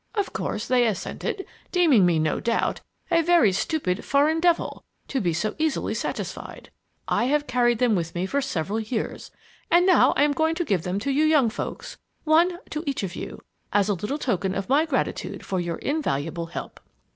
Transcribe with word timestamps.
Of 0.15 0.33
course 0.33 0.65
they 0.65 0.87
assented, 0.87 1.45
deeming 1.71 2.07
me, 2.07 2.17
no 2.17 2.39
doubt, 2.39 2.81
a 3.11 3.21
very 3.21 3.51
stupid 3.51 4.03
'foreign 4.03 4.39
devil' 4.39 4.83
to 5.09 5.21
be 5.21 5.31
so 5.31 5.53
easily 5.59 5.93
satisfied! 5.93 6.71
I 7.07 7.25
have 7.25 7.45
carried 7.45 7.77
them 7.77 7.91
about 7.91 7.97
with 7.97 8.15
me 8.15 8.25
for 8.25 8.41
several 8.41 8.79
years, 8.79 9.29
and 9.69 9.85
now 9.85 10.13
I 10.17 10.23
am 10.23 10.31
going 10.31 10.55
to 10.55 10.65
give 10.65 10.81
them 10.81 10.97
to 11.01 11.11
you 11.11 11.25
young 11.25 11.51
folks 11.51 11.99
one 12.23 12.57
to 12.71 12.81
each 12.87 13.03
of 13.03 13.15
you, 13.15 13.43
as 13.71 13.89
a 13.89 13.93
little 13.93 14.17
token 14.17 14.55
of 14.55 14.69
my 14.69 14.87
gratitude 14.87 15.45
for 15.45 15.59
your 15.59 15.77
invaluable 15.77 16.47
help!" 16.47 16.79